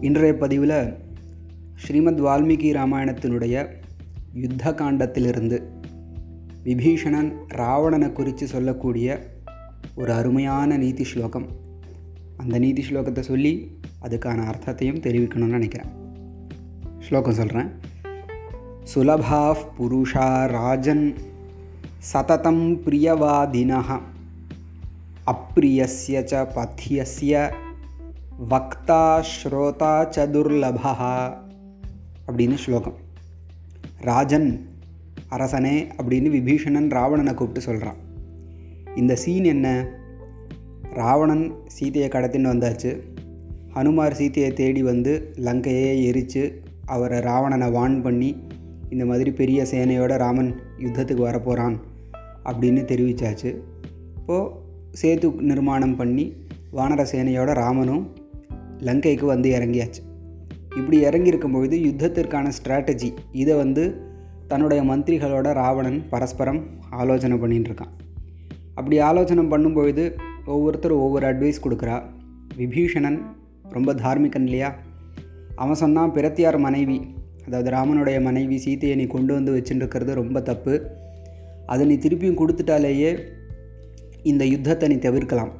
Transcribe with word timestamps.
இன்றைய 0.00 0.34
பதிவில் 0.34 0.94
ஸ்ரீமத் 1.76 2.20
வால்மீகி 2.20 2.68
ராமாயணத்தினுடைய 2.76 3.68
யுத்த 4.32 4.70
காண்டத்திலிருந்து 4.70 5.62
விபீஷணன் 6.64 7.32
ராவணனை 7.48 8.12
குறித்து 8.12 8.46
சொல்லக்கூடிய 8.46 9.28
ஒரு 9.94 10.12
அருமையான 10.12 10.76
நீதி 10.76 11.04
ஸ்லோகம். 11.04 11.46
அந்த 12.36 12.58
நீதி 12.58 12.84
ஸ்லோகத்தை 12.90 13.20
சொல்லி 13.20 13.78
அதுக்கான 14.02 14.44
அர்த்தத்தையும் 14.44 15.00
தெரிவிக்கணும்னு 15.00 15.56
நினைக்கிறேன். 15.56 15.90
ஸ்லோகம் 17.00 17.34
சொல்கிறேன் 17.34 17.68
சுலபா 18.94 19.56
புருஷா 19.78 20.46
ராஜன் 20.46 21.14
சததம் 22.12 22.64
பிரியவாதினா 22.84 24.00
அப்பிரியஸ்ய 25.26 26.22
ச 26.30 26.46
பத்தியஸ்ய 26.56 27.54
வக்தா 28.48 29.24
ஸ்ரோதா 29.30 30.08
சதுர்லபா 30.16 30.92
அப்படின்னு 32.26 32.54
ஸ்லோகம். 32.54 32.94
ராஜன் 34.00 34.66
அரசனே 35.28 35.88
அப்படின்னு 35.96 36.28
விபீஷணன் 36.30 36.88
ராவணனை 36.88 37.34
கூப்பிட்டு 37.34 37.60
சொல்கிறான் 37.60 37.96
இந்த 38.96 39.16
சீன் 39.16 39.44
என்ன? 39.44 39.86
ராவணன் 40.90 41.54
சீதையை 41.66 42.10
கடத்தின்னு 42.10 42.52
வந்தாச்சு. 42.52 43.00
ஹனுமார் 43.74 44.12
சீதையை 44.12 44.52
தேடி 44.52 44.82
வந்து 44.82 45.32
லங்கையே 45.36 46.04
எரித்து 46.04 46.62
அவரை 46.86 47.20
ராவணனை 47.20 47.70
வான் 47.70 48.02
பண்ணி 48.02 48.44
இந்த 48.90 49.06
மாதிரி 49.06 49.30
பெரிய 49.30 49.62
சேனையோட 49.62 50.16
ராமன் 50.16 50.54
யுத்தத்துக்கு 50.78 51.28
வரப்போகிறான் 51.30 51.76
அப்படின்னு 52.44 52.84
தெரிவித்தாச்சு 52.84 53.60
இப்போது 54.16 54.50
சேது 55.02 55.40
நிர்மாணம் 55.40 55.96
பண்ணி 55.96 56.36
வானர 56.72 57.06
சேனையோட 57.12 57.52
ராமனும் 57.52 58.19
லங்கைக்கு 58.88 59.26
வந்து 59.32 59.48
இறங்கியாச்சு. 59.58 60.00
இப்படி 60.76 60.96
இறங்கியிருக்கும் 61.04 61.52
பொழுது 61.52 61.76
யுத்தத்திற்கான 61.78 62.50
ஸ்ட்ராட்டஜி 62.58 63.08
இதை 63.32 63.54
வந்து 63.56 63.84
தன்னுடைய 64.48 64.82
மந்திரிகளோட 64.82 65.48
ராவணன் 65.52 65.98
பரஸ்பரம் 66.10 66.60
ஆலோசனை 66.90 67.36
பண்ணிட்டு 67.38 67.68
இருக்கான் 67.70 67.92
அப்படி 68.74 68.98
ஆலோசனை 68.98 69.44
பண்ணும்பொழுது 69.44 70.04
ஒவ்வொருத்தரும் 70.46 71.02
ஒவ்வொரு 71.06 71.26
அட்வைஸ் 71.26 71.64
கொடுக்குறா. 71.64 71.96
விபீஷணன் 72.56 73.18
ரொம்ப 73.70 73.94
தார்மிகன் 73.94 74.46
இல்லையா 74.48 74.70
அவன் 75.54 75.74
சொன்னான் 75.74 76.12
பிரத்தியார் 76.12 76.58
மனைவி 76.58 76.98
அதாவது 77.46 77.68
ராமனுடைய 77.70 78.18
மனைவி 78.22 78.56
சீத்தையை 78.64 78.94
நீ 78.94 79.06
கொண்டு 79.06 79.32
வந்து 79.34 79.52
வச்சுட்டுருக்கிறது 79.56 80.14
ரொம்ப 80.14 80.40
தப்பு. 80.40 80.74
அதை 81.66 81.86
நீ 81.86 81.94
திருப்பியும் 81.94 82.40
கொடுத்துட்டாலேயே 82.40 83.10
இந்த 84.22 84.44
யுத்தத்தை 84.44 84.88
நீ 84.88 84.96
தவிர்க்கலாம். 84.96 85.52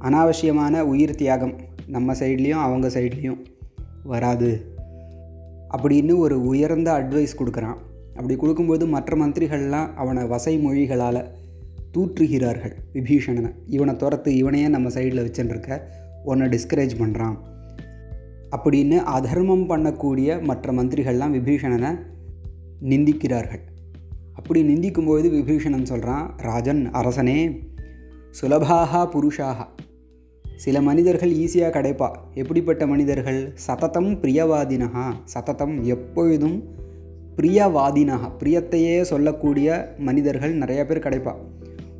அனாவசியமான 0.00 0.80
உயிர் 0.80 1.14
தியாகம் 1.14 1.54
நம்ம 1.88 2.14
சைட்லேயும் 2.14 2.62
அவங்க 2.66 2.88
சைட்லேயும் 2.88 3.44
வராது. 4.04 4.76
அப்படின்னு 5.76 6.16
ஒரு 6.16 6.46
உயர்ந்த 6.46 6.92
அட்வைஸ் 6.92 7.36
கொடுக்குறான். 7.38 7.76
அப்படி 8.08 8.36
கொடுக்கும்போது 8.36 8.86
மற்ற 8.86 9.16
மந்திரிகள்லாம் 9.16 9.94
அவனை 9.94 10.26
வசை 10.26 10.66
மொழிகளால் 10.66 11.24
தூற்றுகிறார்கள். 11.96 12.72
விபீஷணனை. 12.92 13.52
இவனை 13.66 13.96
துரத்து 13.96 14.36
இவனையே 14.36 14.68
நம்ம 14.68 14.88
சைடில் 14.88 15.26
வச்சுருக்க 15.26 15.80
உன்னை 16.24 16.48
டிஸ்கரேஜ் 16.48 16.90
பண்ணுறான் 16.98 17.36
அப்படின்னு 18.56 18.96
அதர்மம் 18.96 19.68
பண்ணக்கூடிய 19.68 20.42
மற்ற 20.42 20.72
மந்திரிகள்லாம் 20.72 21.34
விபீஷணனை 21.34 21.98
நிந்திக்கிறார்கள். 22.82 23.60
அப்படி 24.34 24.74
நிந்திக்கும்போது 24.74 25.30
விபீஷணன் 25.30 25.82
சொல்கிறான் 25.82 26.34
ராஜன் 26.36 26.90
அரசனே 26.90 27.58
சுலபாகா 28.40 29.08
புருஷாகா. 29.08 29.66
சில 30.62 30.80
மனிதர்கள் 30.80 31.32
ஈஸியாக 31.32 31.72
கிடைப்பா. 31.76 32.08
எப்படிப்பட்ட 32.34 32.86
மனிதர்கள்? 32.86 33.52
சததம் 33.66 34.08
பிரியவாதினகா 34.22 35.04
சததம் 35.34 35.74
எப்பொழுதும் 35.82 36.56
பிரியவாதினகா 37.36 38.28
பிரியத்தையே 38.40 39.00
சொல்லக்கூடிய 39.00 39.94
மனிதர்கள் 39.98 40.54
நிறைய 40.54 40.86
பேர் 40.86 40.98
கிடைப்பா. 40.98 41.34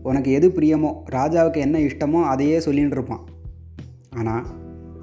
உனக்கு 0.03 0.31
எது 0.33 0.49
பிரியமோ 0.49 0.91
ராஜாவுக்கு 1.11 1.57
என்ன 1.57 1.79
இஷ்டமோ 1.79 2.23
அதையே 2.25 2.59
சொல்லின்னு 2.59 2.97
இருப்பான் 2.97 3.25
ஆனால் 4.11 4.47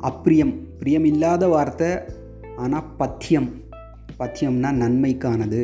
அப்பிரியம் 0.01 0.53
பிரியம் 0.79 1.05
இல்லாத 1.05 1.47
வார்த்தை 1.47 1.89
ஆனால் 2.55 2.89
பத்தியம். 2.97 3.49
பத்தியம்னா 4.19 4.71
நன்மைக்கானது. 4.81 5.63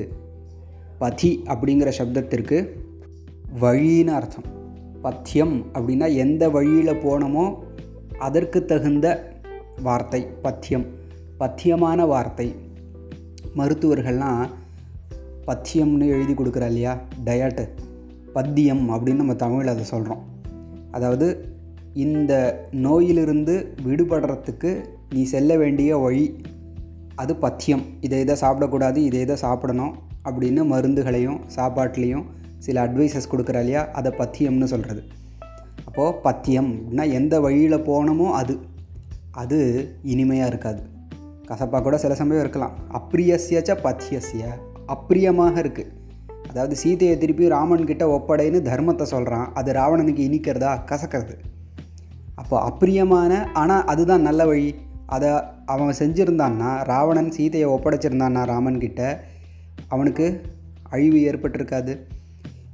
பதி 0.99 1.31
அப்படிங்கிற 1.45 1.91
சப்தத்திற்கு 1.97 2.57
வழின்னு 3.61 4.13
அர்த்தம். 4.19 4.47
பத்தியம் 5.01 5.55
அப்படின்னா 5.73 6.07
எந்த 6.15 6.49
வழியில் 6.49 7.01
போனோமோ 7.05 7.45
அதற்கு 8.21 8.59
தகுந்த 8.65 9.07
வார்த்தை 9.83 10.21
பத்தியம். 10.41 10.85
பத்தியமான 11.39 12.05
வார்த்தை. 12.07 12.47
மருத்துவர்கள்லாம் 13.57 14.47
பத்தியம்னு 15.47 16.05
எழுதி 16.05 16.33
கொடுக்குறா 16.33 16.65
இல்லையா? 16.65 16.93
டயட்டு 17.25 17.63
பத்தியம் 18.33 18.83
அப்படின்னு 18.89 19.15
நம்ம 19.15 19.35
தமிழில் 19.35 19.73
அதை 19.73 19.83
சொல்கிறோம் 19.83 20.21
அதாவது 20.91 21.27
இந்த 21.93 22.33
நோயிலிருந்து 22.71 23.55
விடுபடுறதுக்கு 23.85 24.71
நீ 25.09 25.23
செல்ல 25.23 25.57
வேண்டிய 25.57 25.97
வழி 25.97 26.25
அது 27.15 27.35
பத்தியம். 27.35 27.83
இதை 28.01 28.19
இதை 28.19 28.35
சாப்பிடக்கூடாது 28.41 28.95
இதை 28.95 29.19
இதை 29.19 29.35
சாப்பிடணும் 29.35 29.95
அப்படின்னு 30.25 30.61
மருந்துகளையும் 30.65 31.39
சாப்பாட்லேயும் 31.55 32.25
சில 32.57 32.85
அட்வைசஸ் 32.87 33.31
கொடுக்குறா 33.31 33.59
இல்லையா? 33.59 33.83
அதை 33.91 34.11
பத்தியம்னு 34.17 34.63
சொல்கிறது 34.63 35.03
அப்போது 35.85 36.17
பத்தியம் 36.17 36.69
அப்படின்னா 36.73 37.11
எந்த 37.11 37.39
வழியில் 37.39 37.85
போனோமோ 37.89 38.27
அது. 38.31 38.59
அது 39.31 39.59
இனிமையாக 40.03 40.49
இருக்காது. 40.49 40.81
கசப்பாக 41.45 41.83
கூட 41.83 41.97
சில 41.97 42.15
சமயம் 42.15 42.39
இருக்கலாம். 42.39 42.75
அப்பிரியசியச்ச 42.93 43.71
பத்தியசிய 43.85 44.43
அப்பிரியமாக 44.87 45.55
இருக்குது 45.59 45.99
அதாவது 46.49 46.75
சீதையை 46.75 47.17
திருப்பி 47.17 47.47
ராமன் 47.47 47.85
கிட்ட 47.85 48.05
ஒப்படைன்னு 48.07 48.59
தர்மத்தை 48.69 49.01
சொல்கிறான் 49.01 49.53
அது 49.53 49.71
ராவணனுக்கு 49.71 50.21
இனிக்கிறதா? 50.29 50.71
கசக்கிறது. 50.91 51.35
அப்போ 52.35 52.55
அப்பிரியமான 52.69 53.47
ஆனால் 53.53 53.85
அதுதான் 53.85 54.21
நல்ல 54.21 54.45
வழி. 54.45 54.75
அதை 55.05 55.29
அவன் 55.65 55.99
செஞ்சுருந்தான்னா 55.99 56.83
ராவணன் 56.83 57.31
சீதையை 57.31 57.69
ஒப்படைச்சிருந்தான்னா 57.69 58.45
ராமன் 58.45 58.79
கிட்ட 58.79 59.23
அவனுக்கு 59.87 60.41
அழிவு 60.89 61.17
ஏற்பட்டிருக்காது. 61.17 61.93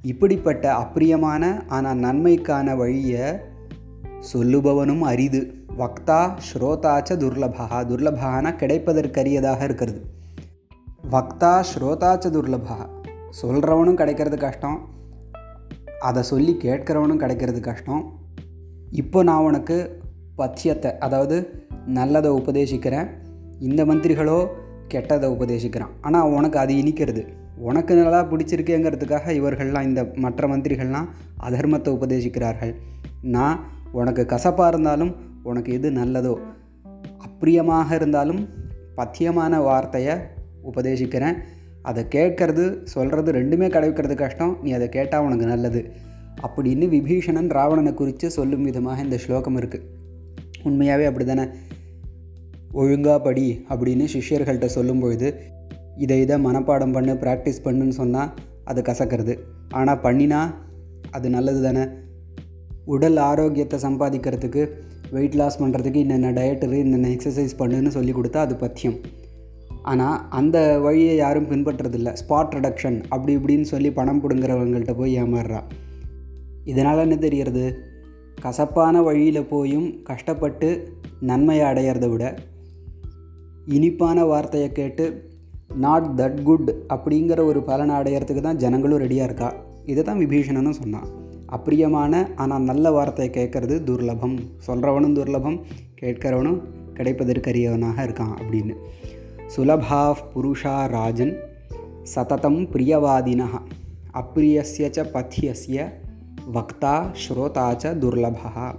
இப்படிப்பட்ட 0.07 0.63
அப்பிரியமான 0.78 1.44
ஆனால் 1.68 1.97
நன்மைக்கான 1.97 2.75
வழியை 2.75 3.31
சொல்லுபவனும் 4.34 5.00
அரிது. 5.00 5.41
வக்தா 5.78 6.19
ஸ்ரோதாச்ச 6.47 7.09
துர்லபா. 7.22 7.66
துர்லபான 7.90 8.51
கிடைப்பதற்கரியதாக 8.62 9.63
இருக்கிறது. 9.63 10.00
வக்தா 11.12 11.63
ஸ்ரோதாச்ச 11.72 12.25
துர்லபா. 12.35 12.78
சொல்கிறவனும் 13.41 13.94
கிடைக்கிறது 13.94 14.38
கஷ்டம். 14.38 14.78
அதை 16.00 16.24
சொல்லி 16.24 16.53
கேட்குறவனும் 16.63 17.22
கிடைக்கிறது 17.24 17.59
கஷ்டம். 17.59 18.03
இப்போ 18.91 19.24
நான் 19.24 19.41
உனக்கு 19.41 19.78
பத்தியத்தை 20.38 20.97
அதாவது 20.97 21.38
நல்லதை 21.85 22.31
உபதேசிக்கிறேன். 22.31 23.09
இந்த 23.59 23.85
மந்திரிகளோ 23.85 24.39
கெட்டதை 24.94 25.28
உபதேசிக்கிறான். 25.35 25.94
ஆனால் 26.01 26.29
உனக்கு 26.29 26.59
அது 26.59 26.74
இனிக்கிறது. 26.74 27.24
உனக்கு 27.57 27.95
நல்லா 27.95 28.23
பிடிச்சிருக்கேங்கிறதுக்காக 28.23 29.31
இவர்கள்லாம் 29.31 29.84
இந்த 29.84 30.03
மற்ற 30.16 30.47
மந்திரிகள்லாம் 30.47 31.07
அதர்மத்தை 31.40 31.91
உபதேசிக்கிறார்கள். 31.97 32.75
நான் 33.22 33.59
உனக்கு 33.91 34.25
கசப்பாக 34.25 34.68
இருந்தாலும் 34.68 35.16
உனக்கு 35.44 35.73
எது 35.73 35.91
நல்லதோ 35.91 36.38
அப்பிரியமாக 37.18 37.95
இருந்தாலும் 37.95 38.50
பத்தியமான 38.95 39.63
வார்த்தையை 39.63 40.16
உபதேசிக்கிறேன். 40.63 41.38
அதை 41.81 42.06
கேட்கறது 42.09 42.84
சொல்கிறது 42.84 43.31
ரெண்டுமே 43.31 43.69
கிடைக்கிறது 43.69 44.16
கஷ்டம். 44.16 44.57
நீ 44.63 44.72
அதை 44.72 44.89
கேட்டால் 44.89 45.24
உனக்கு 45.24 45.45
நல்லது. 45.45 45.91
அப்படின்னு 46.41 46.85
விபீஷணன் 46.88 47.50
ராவணனை 47.50 47.94
குறித்து 47.94 48.31
சொல்லும் 48.31 48.63
விதமாக 48.63 49.01
இந்த 49.01 49.18
ஸ்லோகம் 49.18 49.57
இருக்குது 49.57 49.86
உண்மையாகவே 50.63 51.06
அப்படி 51.06 51.25
தானே 51.25 51.45
ஒழுங்காக 52.71 53.21
படி 53.21 53.65
அப்படின்னு 53.69 54.06
சிஷ்யர்கள்ட்ட 54.13 54.65
சொல்லும் 54.65 55.00
பொழுது 55.00 55.42
இதை 55.98 56.22
இதை 56.22 56.36
மனப்பாடம் 56.36 56.92
பண்ணு 56.92 57.14
ப்ராக்டிஸ் 57.14 57.64
பண்ணுன்னு 57.64 57.90
சொன்னால் 57.90 58.34
அது 58.64 58.82
கசக்கிறது. 58.82 59.38
ஆனால் 59.70 59.98
பண்ணினா 59.98 60.54
அது 61.12 61.30
நல்லது 61.30 61.64
தானே? 61.64 61.88
உடல் 62.86 63.18
ஆரோக்கியத்தை 63.18 63.80
சம்பாதிக்கிறதுக்கு 63.80 64.70
வெயிட் 65.12 65.34
லாஸ் 65.34 65.62
பண்ணுறதுக்கு 65.64 65.94
என்னென்ன 65.94 66.32
டயட்டு 66.32 66.78
என்னென்ன 66.78 67.08
எக்ஸசைஸ் 67.08 67.60
பண்ணுன்னு 67.60 67.88
சொல்லி 67.88 68.12
கொடுத்தா 68.12 68.36
அது 68.36 68.56
பத்தியம். 68.56 68.98
ஆனால் 69.84 70.30
அந்த 70.30 70.80
வழியை 70.80 71.16
யாரும் 71.16 71.50
பின்பற்றதில்லை. 71.50 72.14
ஸ்பாட் 72.14 72.56
ரிடக்ஷன் 72.56 73.04
அப்படி 73.10 73.38
இப்படின்னு 73.38 73.62
சொல்லி 73.62 73.92
பணம் 73.92 74.22
பிடுங்குறவங்கள்ட்ட 74.24 74.96
போய் 74.96 75.24
ஏமாறுறா. 75.24 75.64
இதனால் 76.64 76.98
என்ன 76.98 77.16
தெரியறது? 77.16 77.80
கசப்பான 78.42 79.02
வழியில் 79.02 79.48
போயும் 79.48 80.04
கஷ்டப்பட்டு 80.04 80.98
நன்மையை 81.20 81.66
அடையிறத 81.66 82.10
விட 82.10 82.38
இனிப்பான 83.66 84.26
வார்த்தையை 84.26 84.72
கேட்டு 84.72 85.36
நாட் 85.69 86.08
தட் 86.16 86.44
குட் 86.44 86.75
அப்படிங்கிற 86.90 87.46
ஒரு 87.46 87.62
பலனை 87.62 87.96
அடையிறதுக்கு 87.96 88.42
தான் 88.42 88.56
ஜனங்களும் 88.56 89.00
ரெடியாக 89.00 89.24
இருக்கா? 89.24 89.54
இதை 89.86 90.04
தான் 90.04 90.19
விபீஷணனும் 90.19 90.80
சொன்னான். 90.80 91.08
அப்பிரியமான 91.50 92.30
ஆனால் 92.36 92.62
நல்ல 92.62 92.92
வார்த்தையை 92.92 93.30
கேட்குறது 93.36 93.75
துர்லபம். 93.84 94.40
சொல்கிறவனும் 94.68 95.16
துர்லபம் 95.16 95.60
கேட்கிறவனும் 96.02 96.60
கிடைப்பதற்கரியவனாக 96.94 98.04
இருக்கான் 98.04 98.34
அப்படின்னு. 98.40 98.75
சுலபா 99.56 100.14
புருஷா 100.36 100.88
ராஜன் 100.88 101.36
சததம் 102.16 102.60
பிரியவாதினா 102.74 103.48
அப்பிரியசிய 104.13 104.90
ச 104.96 105.06
பத்தியசிய 105.13 105.92
வக்தா 106.54 106.96
ஸ்ரோதா 107.24 107.68
ச 107.84 107.98
துர்லபா 107.98 108.75